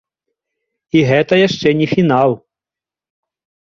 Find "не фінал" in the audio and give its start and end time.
1.85-2.29